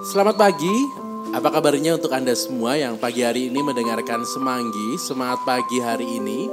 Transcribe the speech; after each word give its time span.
Selamat 0.00 0.40
pagi, 0.40 0.76
apa 1.30 1.48
kabarnya 1.52 2.00
untuk 2.00 2.10
Anda 2.10 2.32
semua 2.32 2.74
yang 2.74 2.96
pagi 2.96 3.20
hari 3.20 3.52
ini 3.52 3.60
mendengarkan 3.60 4.24
Semanggi, 4.24 4.96
semangat 4.96 5.44
pagi 5.44 5.78
hari 5.78 6.18
ini. 6.18 6.50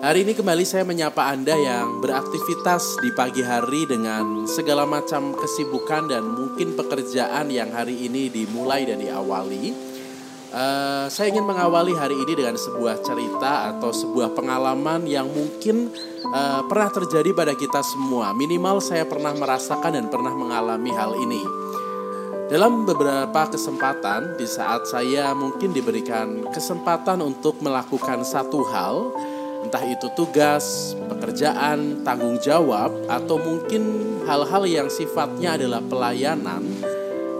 Hari 0.00 0.28
ini 0.28 0.32
kembali 0.36 0.62
saya 0.62 0.86
menyapa 0.86 1.26
Anda 1.26 1.56
yang 1.56 1.98
beraktivitas 2.04 3.00
di 3.02 3.10
pagi 3.16 3.42
hari 3.42 3.88
dengan 3.88 4.46
segala 4.46 4.84
macam 4.84 5.34
kesibukan 5.34 6.06
dan 6.06 6.22
mungkin 6.24 6.76
pekerjaan 6.76 7.50
yang 7.50 7.74
hari 7.74 8.06
ini 8.06 8.30
dimulai 8.30 8.86
dan 8.86 9.02
diawali. 9.02 9.95
Uh, 10.46 11.10
saya 11.10 11.34
ingin 11.34 11.42
mengawali 11.42 11.90
hari 11.90 12.14
ini 12.14 12.38
dengan 12.38 12.54
sebuah 12.54 13.02
cerita 13.02 13.74
atau 13.74 13.90
sebuah 13.90 14.30
pengalaman 14.30 15.02
yang 15.02 15.26
mungkin 15.26 15.90
uh, 16.30 16.62
pernah 16.70 16.86
terjadi 16.94 17.34
pada 17.34 17.54
kita 17.58 17.82
semua. 17.82 18.30
Minimal 18.30 18.78
saya 18.78 19.02
pernah 19.02 19.34
merasakan 19.34 19.98
dan 19.98 20.06
pernah 20.06 20.30
mengalami 20.30 20.94
hal 20.94 21.18
ini. 21.18 21.42
Dalam 22.46 22.86
beberapa 22.86 23.50
kesempatan, 23.50 24.38
di 24.38 24.46
saat 24.46 24.86
saya 24.86 25.34
mungkin 25.34 25.74
diberikan 25.74 26.46
kesempatan 26.54 27.18
untuk 27.18 27.58
melakukan 27.58 28.22
satu 28.22 28.62
hal, 28.70 29.10
entah 29.66 29.82
itu 29.82 30.06
tugas, 30.14 30.94
pekerjaan, 31.10 32.06
tanggung 32.06 32.38
jawab, 32.38 32.94
atau 33.10 33.42
mungkin 33.42 33.82
hal-hal 34.30 34.62
yang 34.62 34.86
sifatnya 34.86 35.58
adalah 35.58 35.82
pelayanan, 35.82 36.62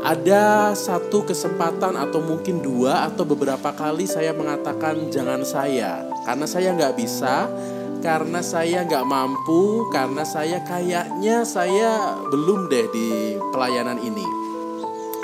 ada 0.06 0.70
satu 0.78 1.26
kesempatan 1.26 1.98
atau 1.98 2.22
mungkin 2.22 2.62
dua 2.62 3.10
atau 3.10 3.26
beberapa 3.26 3.74
kali 3.74 4.06
saya 4.06 4.30
mengatakan 4.30 5.10
jangan 5.10 5.42
saya, 5.42 6.06
karena 6.22 6.46
saya 6.46 6.78
nggak 6.78 6.94
bisa, 6.94 7.50
karena 7.98 8.38
saya 8.38 8.86
nggak 8.86 9.02
mampu, 9.02 9.90
karena 9.90 10.22
saya 10.22 10.62
kayaknya 10.62 11.42
saya 11.42 12.22
belum 12.30 12.70
deh 12.70 12.86
di 12.94 13.34
pelayanan 13.50 13.98
ini. 13.98 14.22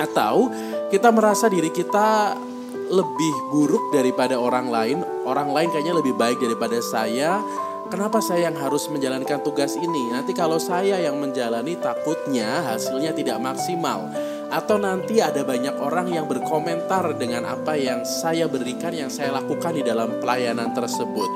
Atau 0.02 0.50
kita 0.91 1.14
merasa 1.14 1.46
diri 1.46 1.70
kita 1.70 2.34
lebih 2.91 3.34
buruk 3.55 3.94
daripada 3.94 4.34
orang 4.34 4.66
lain, 4.66 4.98
orang 5.22 5.55
lain 5.55 5.70
kayaknya 5.70 5.94
lebih 5.94 6.19
baik 6.19 6.42
daripada 6.42 6.83
saya. 6.83 7.38
Kenapa 7.86 8.25
saya 8.25 8.48
yang 8.48 8.56
harus 8.56 8.88
menjalankan 8.88 9.44
tugas 9.44 9.77
ini? 9.77 10.10
Nanti 10.10 10.33
kalau 10.33 10.56
saya 10.56 10.97
yang 10.97 11.20
menjalani 11.20 11.77
takutnya 11.77 12.64
hasilnya 12.72 13.12
tidak 13.12 13.36
maksimal 13.36 14.08
atau 14.53 14.77
nanti 14.77 15.25
ada 15.25 15.41
banyak 15.41 15.81
orang 15.81 16.12
yang 16.12 16.28
berkomentar 16.28 17.17
dengan 17.17 17.48
apa 17.48 17.72
yang 17.72 18.05
saya 18.05 18.45
berikan, 18.45 18.92
yang 18.92 19.09
saya 19.09 19.33
lakukan 19.33 19.72
di 19.72 19.81
dalam 19.81 20.20
pelayanan 20.20 20.77
tersebut. 20.77 21.31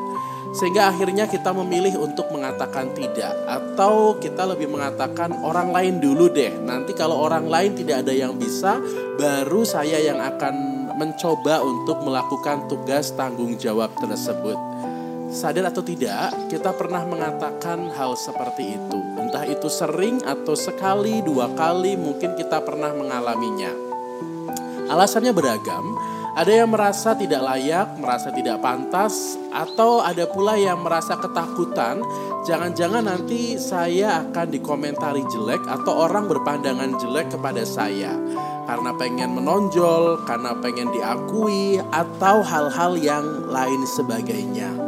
Sehingga 0.52 0.92
akhirnya 0.92 1.28
kita 1.28 1.52
memilih 1.52 2.00
untuk 2.00 2.28
mengatakan 2.32 2.92
tidak 2.92 3.32
atau 3.48 4.16
kita 4.20 4.44
lebih 4.44 4.72
mengatakan 4.72 5.32
orang 5.44 5.72
lain 5.72 6.00
dulu 6.00 6.32
deh. 6.32 6.52
Nanti 6.60 6.92
kalau 6.92 7.20
orang 7.24 7.48
lain 7.48 7.76
tidak 7.76 8.04
ada 8.04 8.12
yang 8.12 8.36
bisa, 8.36 8.80
baru 9.16 9.64
saya 9.64 10.00
yang 10.00 10.20
akan 10.20 10.76
mencoba 10.96 11.60
untuk 11.60 12.00
melakukan 12.00 12.68
tugas 12.72 13.12
tanggung 13.12 13.60
jawab 13.60 13.92
tersebut. 14.00 14.56
Sadar 15.36 15.68
atau 15.68 15.84
tidak, 15.84 16.32
kita 16.48 16.72
pernah 16.72 17.04
mengatakan 17.04 17.92
hal 17.92 18.16
seperti 18.16 18.72
itu. 18.72 18.98
Entah 19.20 19.44
itu 19.44 19.68
sering 19.68 20.24
atau 20.24 20.56
sekali, 20.56 21.20
dua 21.20 21.52
kali, 21.52 21.92
mungkin 21.92 22.32
kita 22.40 22.64
pernah 22.64 22.96
mengalaminya. 22.96 23.68
Alasannya 24.88 25.36
beragam, 25.36 25.92
ada 26.32 26.48
yang 26.48 26.72
merasa 26.72 27.12
tidak 27.12 27.44
layak, 27.44 28.00
merasa 28.00 28.32
tidak 28.32 28.64
pantas, 28.64 29.36
atau 29.52 30.00
ada 30.00 30.24
pula 30.24 30.56
yang 30.56 30.80
merasa 30.80 31.20
ketakutan. 31.20 32.00
Jangan-jangan 32.48 33.04
nanti 33.04 33.60
saya 33.60 34.24
akan 34.24 34.48
dikomentari 34.48 35.20
jelek, 35.28 35.60
atau 35.68 36.00
orang 36.00 36.32
berpandangan 36.32 36.96
jelek 36.96 37.36
kepada 37.36 37.60
saya 37.68 38.16
karena 38.66 38.90
pengen 38.96 39.36
menonjol, 39.36 40.24
karena 40.24 40.56
pengen 40.64 40.90
diakui, 40.96 41.76
atau 41.92 42.40
hal-hal 42.40 42.96
yang 42.98 43.46
lain 43.52 43.84
sebagainya. 43.84 44.85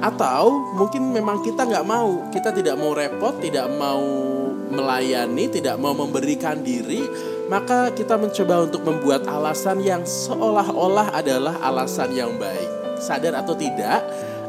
Atau 0.00 0.76
mungkin 0.76 1.12
memang 1.12 1.40
kita 1.40 1.64
nggak 1.64 1.86
mau, 1.86 2.28
kita 2.28 2.52
tidak 2.52 2.76
mau 2.76 2.92
repot, 2.92 3.36
tidak 3.40 3.66
mau 3.74 4.02
melayani, 4.68 5.48
tidak 5.48 5.78
mau 5.78 5.94
memberikan 5.94 6.60
diri, 6.60 7.06
maka 7.46 7.94
kita 7.94 8.18
mencoba 8.18 8.66
untuk 8.66 8.82
membuat 8.82 9.24
alasan 9.30 9.80
yang 9.80 10.02
seolah-olah 10.02 11.14
adalah 11.14 11.56
alasan 11.62 12.12
yang 12.12 12.34
baik. 12.36 12.98
Sadar 12.98 13.38
atau 13.38 13.54
tidak, 13.54 14.02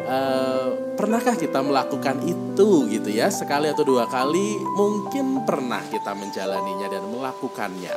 uh, 0.07 0.73
pernahkah 0.97 1.37
kita 1.37 1.61
melakukan 1.61 2.23
itu 2.25 2.89
gitu 2.89 3.09
ya? 3.11 3.29
Sekali 3.29 3.69
atau 3.69 3.85
dua 3.85 4.09
kali 4.09 4.57
mungkin 4.75 5.45
pernah 5.45 5.83
kita 5.85 6.15
menjalaninya 6.17 6.87
dan 6.89 7.03
melakukannya. 7.07 7.95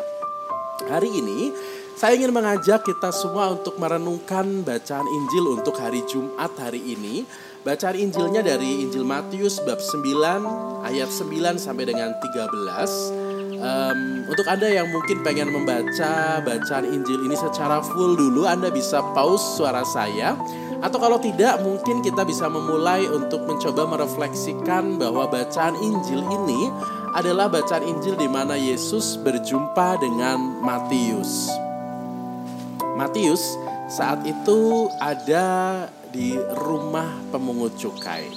Hari 0.81 1.11
ini 1.13 1.53
saya 2.01 2.17
ingin 2.17 2.33
mengajak 2.33 2.81
kita 2.81 3.13
semua 3.13 3.53
untuk 3.53 3.77
merenungkan 3.77 4.65
bacaan 4.65 5.05
Injil 5.05 5.53
untuk 5.53 5.77
hari 5.77 6.01
Jumat 6.09 6.49
hari 6.57 6.81
ini. 6.81 7.29
Bacaan 7.61 7.93
Injilnya 7.93 8.41
dari 8.41 8.89
Injil 8.89 9.05
Matius 9.05 9.61
bab 9.69 9.77
9 9.85 10.81
ayat 10.81 11.13
9 11.13 11.61
sampai 11.61 11.85
dengan 11.85 12.17
13 12.17 13.29
Um, 13.61 14.25
untuk 14.25 14.49
Anda 14.49 14.73
yang 14.73 14.89
mungkin 14.89 15.21
pengen 15.21 15.53
membaca 15.53 16.41
bacaan 16.41 16.89
Injil 16.89 17.29
ini 17.29 17.37
secara 17.37 17.85
full 17.85 18.17
dulu, 18.17 18.49
Anda 18.49 18.73
bisa 18.73 19.05
pause 19.13 19.61
suara 19.61 19.85
saya. 19.85 20.33
Atau 20.81 20.97
kalau 20.97 21.21
tidak, 21.21 21.61
mungkin 21.61 22.01
kita 22.01 22.25
bisa 22.25 22.49
memulai 22.49 23.05
untuk 23.05 23.45
mencoba 23.45 23.85
merefleksikan 23.85 24.97
bahwa 24.97 25.29
bacaan 25.29 25.77
Injil 25.77 26.25
ini 26.25 26.73
adalah 27.13 27.53
bacaan 27.53 27.85
Injil 27.85 28.17
di 28.17 28.33
mana 28.33 28.57
Yesus 28.57 29.21
berjumpa 29.21 30.01
dengan 30.01 30.65
Matius. 30.65 31.53
Matius 33.01 33.57
saat 33.89 34.21
itu 34.29 34.85
ada 35.01 35.89
di 36.13 36.37
rumah 36.53 37.09
pemungut 37.33 37.73
cukai. 37.81 38.29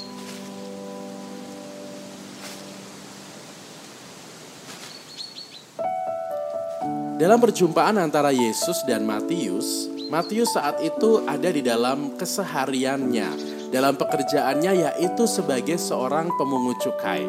Dalam 7.19 7.43
perjumpaan 7.43 7.99
antara 7.99 8.31
Yesus 8.31 8.87
dan 8.87 9.03
Matius, 9.03 9.91
Matius 10.07 10.55
saat 10.55 10.79
itu 10.79 11.27
ada 11.27 11.51
di 11.51 11.59
dalam 11.59 12.15
kesehariannya, 12.15 13.29
dalam 13.67 13.99
pekerjaannya 13.99 14.79
yaitu 14.79 15.27
sebagai 15.27 15.75
seorang 15.75 16.31
pemungut 16.39 16.79
cukai. 16.79 17.27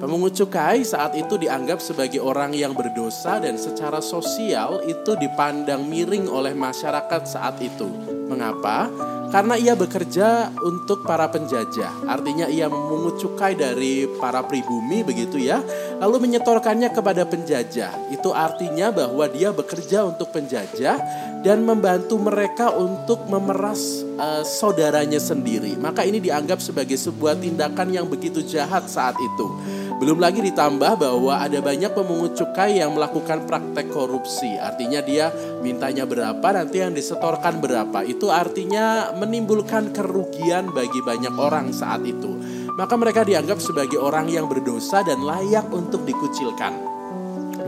Pemungut 0.00 0.32
cukai 0.32 0.80
saat 0.80 1.12
itu 1.12 1.36
dianggap 1.36 1.76
sebagai 1.76 2.24
orang 2.24 2.56
yang 2.56 2.72
berdosa 2.72 3.36
dan 3.36 3.60
secara 3.60 4.00
sosial 4.00 4.80
itu 4.88 5.12
dipandang 5.20 5.84
miring 5.84 6.24
oleh 6.24 6.56
masyarakat 6.56 7.28
saat 7.28 7.60
itu. 7.60 7.84
Mengapa? 8.24 8.88
Karena 9.30 9.54
ia 9.60 9.78
bekerja 9.78 10.50
untuk 10.64 11.04
para 11.04 11.28
penjajah. 11.28 12.08
Artinya 12.08 12.48
ia 12.48 12.66
memungut 12.66 13.20
cukai 13.20 13.54
dari 13.54 14.08
para 14.18 14.42
pribumi 14.42 15.04
begitu 15.06 15.38
ya. 15.38 15.62
Lalu 16.02 16.26
menyetorkannya 16.26 16.90
kepada 16.90 17.28
penjajah. 17.28 18.10
Itu 18.10 18.34
artinya 18.34 18.90
bahwa 18.90 19.28
dia 19.30 19.54
bekerja 19.54 20.02
untuk 20.08 20.34
penjajah 20.34 20.98
dan 21.46 21.62
membantu 21.62 22.18
mereka 22.18 22.74
untuk 22.74 23.22
memeras 23.30 24.02
uh, 24.18 24.42
saudaranya 24.42 25.22
sendiri. 25.22 25.78
Maka 25.78 26.02
ini 26.02 26.18
dianggap 26.18 26.58
sebagai 26.58 26.98
sebuah 26.98 27.38
tindakan 27.38 27.94
yang 27.94 28.10
begitu 28.10 28.42
jahat 28.42 28.90
saat 28.90 29.14
itu. 29.14 29.46
Belum 30.00 30.16
lagi 30.16 30.40
ditambah 30.40 30.96
bahwa 30.96 31.44
ada 31.44 31.60
banyak 31.60 31.92
pemungut 31.92 32.32
cukai 32.32 32.80
yang 32.80 32.96
melakukan 32.96 33.44
praktek 33.44 33.92
korupsi. 33.92 34.48
Artinya 34.56 35.04
dia 35.04 35.28
mintanya 35.60 36.08
berapa, 36.08 36.40
nanti 36.56 36.80
yang 36.80 36.96
disetorkan 36.96 37.60
berapa. 37.60 38.00
Itu 38.08 38.32
artinya 38.32 39.12
menimbulkan 39.12 39.92
kerugian 39.92 40.72
bagi 40.72 41.04
banyak 41.04 41.36
orang 41.36 41.76
saat 41.76 42.00
itu. 42.08 42.32
Maka 42.80 42.96
mereka 42.96 43.28
dianggap 43.28 43.60
sebagai 43.60 44.00
orang 44.00 44.32
yang 44.32 44.48
berdosa 44.48 45.04
dan 45.04 45.20
layak 45.20 45.68
untuk 45.68 46.08
dikucilkan. 46.08 46.72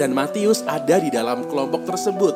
Dan 0.00 0.16
Matius 0.16 0.64
ada 0.64 1.04
di 1.04 1.12
dalam 1.12 1.44
kelompok 1.44 1.84
tersebut. 1.84 2.32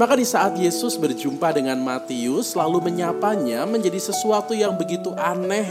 Maka 0.00 0.16
di 0.16 0.24
saat 0.24 0.56
Yesus 0.56 0.96
berjumpa 0.96 1.52
dengan 1.52 1.76
Matius 1.84 2.56
lalu 2.56 2.88
menyapanya 2.88 3.68
menjadi 3.68 4.00
sesuatu 4.00 4.56
yang 4.56 4.80
begitu 4.80 5.12
aneh 5.12 5.68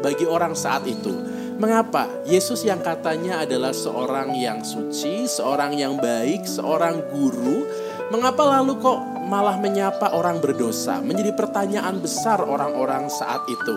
bagi 0.00 0.24
orang 0.24 0.56
saat 0.56 0.88
itu. 0.88 1.43
Mengapa? 1.54 2.10
Yesus 2.26 2.66
yang 2.66 2.82
katanya 2.82 3.46
adalah 3.46 3.70
seorang 3.70 4.34
yang 4.34 4.66
suci, 4.66 5.30
seorang 5.30 5.78
yang 5.78 5.94
baik, 6.02 6.42
seorang 6.50 6.98
guru, 7.14 7.62
mengapa 8.10 8.58
lalu 8.58 8.74
kok 8.82 8.98
malah 9.30 9.54
menyapa 9.62 10.18
orang 10.18 10.42
berdosa? 10.42 10.98
Menjadi 10.98 11.30
pertanyaan 11.30 12.02
besar 12.02 12.42
orang-orang 12.42 13.06
saat 13.06 13.46
itu. 13.46 13.76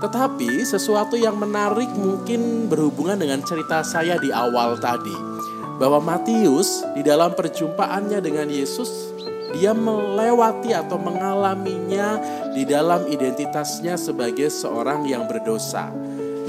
Tetapi 0.00 0.64
sesuatu 0.64 1.12
yang 1.20 1.36
menarik 1.36 1.92
mungkin 1.92 2.72
berhubungan 2.72 3.20
dengan 3.20 3.44
cerita 3.44 3.84
saya 3.84 4.16
di 4.16 4.32
awal 4.32 4.80
tadi. 4.80 5.12
Bahwa 5.76 6.00
Matius 6.00 6.88
di 6.96 7.04
dalam 7.04 7.36
perjumpaannya 7.36 8.24
dengan 8.24 8.48
Yesus 8.48 9.12
dia 9.52 9.76
melewati 9.76 10.72
atau 10.72 10.96
mengalaminya 10.96 12.16
di 12.56 12.64
dalam 12.64 13.04
identitasnya 13.12 14.00
sebagai 14.00 14.48
seorang 14.48 15.04
yang 15.04 15.28
berdosa 15.28 15.90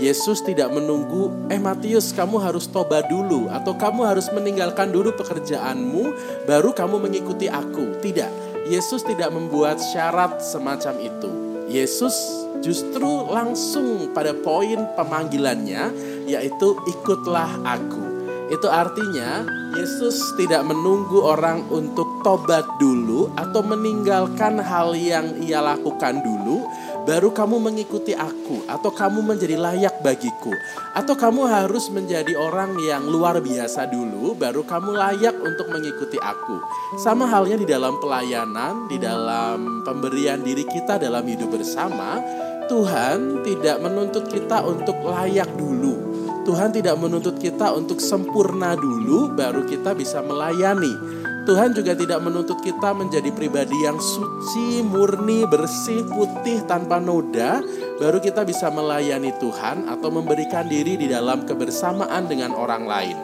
Yesus 0.01 0.41
tidak 0.41 0.73
menunggu, 0.73 1.29
eh 1.53 1.61
Matius 1.61 2.09
kamu 2.09 2.41
harus 2.41 2.65
tobat 2.65 3.05
dulu 3.05 3.45
atau 3.53 3.77
kamu 3.77 4.01
harus 4.01 4.33
meninggalkan 4.33 4.89
dulu 4.89 5.13
pekerjaanmu 5.13 6.17
baru 6.49 6.73
kamu 6.73 7.05
mengikuti 7.05 7.45
aku. 7.45 8.01
Tidak, 8.01 8.65
Yesus 8.65 9.05
tidak 9.05 9.29
membuat 9.29 9.77
syarat 9.77 10.41
semacam 10.41 10.97
itu. 11.05 11.29
Yesus 11.69 12.17
justru 12.65 13.29
langsung 13.29 14.09
pada 14.09 14.33
poin 14.33 14.89
pemanggilannya 14.97 15.93
yaitu 16.25 16.81
ikutlah 16.89 17.61
aku. 17.61 18.01
Itu 18.49 18.73
artinya 18.73 19.45
Yesus 19.77 20.35
tidak 20.35 20.67
menunggu 20.67 21.23
orang 21.23 21.63
untuk 21.71 22.25
tobat 22.25 22.67
dulu 22.81 23.31
atau 23.39 23.63
meninggalkan 23.63 24.59
hal 24.59 24.91
yang 24.97 25.39
ia 25.39 25.63
lakukan 25.63 26.19
dulu, 26.19 26.67
baru 27.03 27.33
kamu 27.33 27.57
mengikuti 27.57 28.13
aku, 28.13 28.65
atau 28.69 28.91
kamu 28.93 29.25
menjadi 29.25 29.57
layak 29.57 30.01
bagiku, 30.05 30.53
atau 30.93 31.13
kamu 31.17 31.49
harus 31.49 31.89
menjadi 31.89 32.33
orang 32.37 32.77
yang 32.81 33.05
luar 33.07 33.41
biasa 33.41 33.89
dulu, 33.89 34.37
baru 34.37 34.61
kamu 34.65 34.91
layak 34.93 35.35
untuk 35.41 35.67
mengikuti 35.69 36.17
aku. 36.21 36.61
Sama 37.01 37.25
halnya 37.25 37.57
di 37.57 37.67
dalam 37.67 37.97
pelayanan, 37.97 38.89
di 38.89 38.97
dalam 39.01 39.81
pemberian 39.81 40.41
diri 40.45 40.65
kita 40.67 41.01
dalam 41.01 41.25
hidup 41.25 41.53
bersama, 41.53 42.21
Tuhan 42.69 43.43
tidak 43.43 43.81
menuntut 43.83 44.29
kita 44.31 44.63
untuk 44.63 44.95
layak 45.03 45.49
dulu 45.57 46.11
Tuhan 46.41 46.73
tidak 46.73 46.97
menuntut 46.97 47.37
kita 47.37 47.69
untuk 47.77 48.01
sempurna 48.01 48.73
dulu 48.73 49.29
baru 49.29 49.61
kita 49.61 49.93
bisa 49.93 50.25
melayani. 50.25 51.21
Tuhan 51.41 51.73
juga 51.73 51.97
tidak 51.97 52.21
menuntut 52.21 52.61
kita 52.61 52.93
menjadi 52.93 53.33
pribadi 53.33 53.73
yang 53.81 53.97
suci, 53.97 54.85
murni, 54.85 55.41
bersih, 55.49 56.05
putih, 56.05 56.61
tanpa 56.69 57.01
noda, 57.01 57.65
baru 57.97 58.21
kita 58.21 58.45
bisa 58.45 58.69
melayani 58.69 59.33
Tuhan 59.41 59.89
atau 59.89 60.13
memberikan 60.13 60.69
diri 60.69 61.01
di 61.01 61.09
dalam 61.09 61.41
kebersamaan 61.49 62.29
dengan 62.29 62.53
orang 62.53 62.83
lain. 62.85 63.17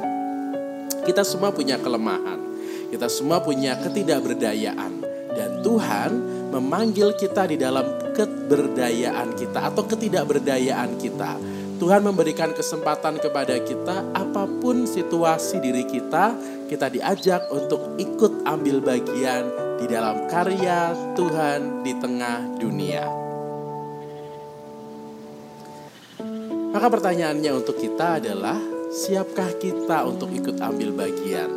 Kita 1.06 1.22
semua 1.22 1.54
punya 1.54 1.78
kelemahan, 1.78 2.42
kita 2.90 3.06
semua 3.06 3.38
punya 3.38 3.78
ketidakberdayaan, 3.86 4.94
dan 5.38 5.62
Tuhan 5.62 6.12
memanggil 6.50 7.13
kita 7.22 7.46
di 7.46 7.62
dalam 7.62 7.86
keberdayaan 8.18 9.38
kita 9.38 9.70
atau 9.70 9.86
ketidakberdayaan 9.86 10.98
kita 10.98 11.38
Tuhan 11.77 12.01
memberikan 12.01 12.57
kesempatan 12.57 13.21
kepada 13.21 13.53
kita, 13.62 14.01
apa 14.18 14.50
pun 14.50 14.89
situasi 14.89 15.62
diri 15.62 15.85
kita, 15.85 16.33
kita 16.65 16.89
diajak 16.89 17.45
untuk 17.53 17.94
ikut 18.01 18.44
ambil 18.50 18.81
bagian 18.81 19.45
di 19.77 19.85
dalam 19.85 20.25
karya 20.25 20.97
Tuhan 21.13 21.85
di 21.85 21.94
tengah 22.01 22.57
dunia. 22.57 23.06
Maka 26.74 26.88
pertanyaannya 26.89 27.51
untuk 27.53 27.77
kita 27.77 28.18
adalah, 28.18 28.57
siapkah 28.89 29.53
kita 29.62 30.01
untuk 30.09 30.33
ikut 30.33 30.57
ambil 30.57 30.97
bagian? 30.97 31.50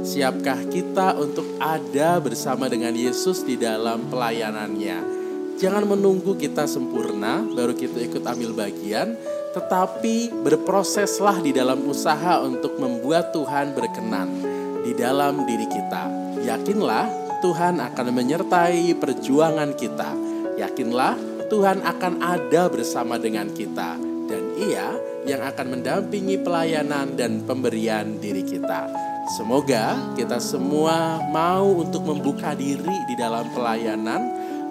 Siapkah 0.00 0.68
kita 0.72 1.16
untuk 1.20 1.44
ada 1.60 2.20
bersama 2.20 2.68
dengan 2.68 2.92
Yesus 2.96 3.44
di 3.44 3.60
dalam 3.60 4.08
pelayanannya? 4.08 5.16
Jangan 5.56 5.88
menunggu 5.88 6.36
kita 6.36 6.68
sempurna 6.68 7.40
baru 7.40 7.72
kita 7.72 7.96
ikut 8.04 8.20
ambil 8.28 8.52
bagian, 8.52 9.16
tetapi 9.56 10.44
berproseslah 10.44 11.40
di 11.40 11.56
dalam 11.56 11.80
usaha 11.88 12.44
untuk 12.44 12.76
membuat 12.76 13.32
Tuhan 13.32 13.72
berkenan 13.72 14.28
di 14.84 14.92
dalam 14.92 15.48
diri 15.48 15.64
kita. 15.64 16.12
Yakinlah 16.44 17.08
Tuhan 17.40 17.80
akan 17.80 18.06
menyertai 18.12 18.92
perjuangan 19.00 19.72
kita. 19.72 20.12
Yakinlah 20.60 21.16
Tuhan 21.48 21.80
akan 21.80 22.20
ada 22.20 22.68
bersama 22.68 23.16
dengan 23.16 23.48
kita 23.48 23.96
dan 24.28 24.44
Ia 24.60 24.92
yang 25.24 25.40
akan 25.40 25.80
mendampingi 25.80 26.36
pelayanan 26.44 27.16
dan 27.16 27.40
pemberian 27.48 28.20
diri 28.20 28.44
kita. 28.44 28.92
Semoga 29.40 30.14
kita 30.20 30.36
semua 30.36 31.24
mau 31.32 31.80
untuk 31.80 32.04
membuka 32.04 32.52
diri 32.52 32.96
di 33.08 33.14
dalam 33.16 33.48
pelayanan, 33.56 34.22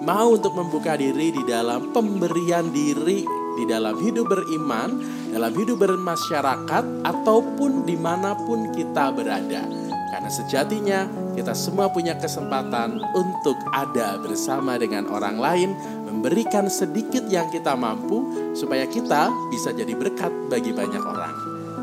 mau 0.06 0.30
untuk 0.30 0.54
membuka 0.54 0.94
diri 0.94 1.34
di 1.34 1.42
dalam 1.42 1.90
pemberian 1.90 2.70
diri 2.70 3.35
di 3.56 3.64
dalam 3.64 3.96
hidup 3.98 4.28
beriman, 4.28 5.00
dalam 5.32 5.52
hidup 5.56 5.80
bermasyarakat, 5.80 6.84
ataupun 7.02 7.88
di 7.88 7.96
mana 7.96 8.36
pun 8.36 8.70
kita 8.70 9.10
berada. 9.10 9.64
Karena 10.12 10.30
sejatinya 10.30 11.00
kita 11.34 11.52
semua 11.52 11.90
punya 11.90 12.16
kesempatan 12.16 13.02
untuk 13.12 13.58
ada 13.74 14.16
bersama 14.22 14.78
dengan 14.78 15.10
orang 15.10 15.36
lain, 15.36 15.70
memberikan 16.06 16.70
sedikit 16.70 17.26
yang 17.28 17.50
kita 17.50 17.74
mampu, 17.74 18.52
supaya 18.56 18.86
kita 18.86 19.28
bisa 19.52 19.74
jadi 19.74 19.92
berkat 19.92 20.32
bagi 20.48 20.72
banyak 20.72 21.02
orang. 21.02 21.34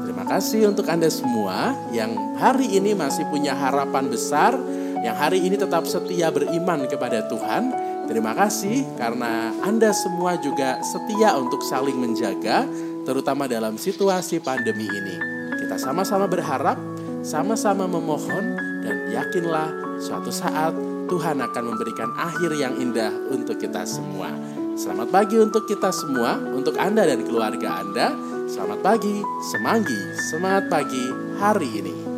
Terima 0.03 0.25
kasih 0.29 0.71
untuk 0.71 0.87
Anda 0.89 1.11
semua 1.11 1.75
yang 1.93 2.37
hari 2.39 2.79
ini 2.79 2.95
masih 2.95 3.27
punya 3.29 3.53
harapan 3.53 4.07
besar, 4.07 4.55
yang 5.03 5.19
hari 5.19 5.43
ini 5.43 5.59
tetap 5.59 5.83
setia 5.83 6.31
beriman 6.31 6.87
kepada 6.87 7.27
Tuhan 7.27 7.75
Terima 8.03 8.35
kasih 8.35 8.83
karena 8.99 9.55
Anda 9.63 9.95
semua 9.95 10.35
juga 10.35 10.83
setia 10.83 11.39
untuk 11.39 11.63
saling 11.63 11.95
menjaga, 11.95 12.67
terutama 13.07 13.47
dalam 13.47 13.79
situasi 13.79 14.43
pandemi 14.43 14.83
ini. 14.85 15.15
Kita 15.63 15.79
sama-sama 15.79 16.27
berharap, 16.27 16.75
sama-sama 17.23 17.87
memohon, 17.87 18.59
dan 18.83 19.07
yakinlah 19.07 19.71
suatu 20.03 20.29
saat 20.35 20.75
Tuhan 21.07 21.39
akan 21.39 21.63
memberikan 21.63 22.11
akhir 22.19 22.51
yang 22.59 22.75
indah 22.75 23.11
untuk 23.31 23.55
kita 23.55 23.87
semua. 23.87 24.31
Selamat 24.75 25.07
pagi 25.07 25.39
untuk 25.39 25.63
kita 25.63 25.93
semua, 25.95 26.35
untuk 26.35 26.75
Anda 26.75 27.07
dan 27.07 27.23
keluarga 27.23 27.79
Anda. 27.79 28.11
Selamat 28.51 28.83
pagi, 28.83 29.23
semanggi, 29.55 29.99
semangat 30.27 30.67
pagi 30.67 31.05
hari 31.39 31.69
ini. 31.79 32.12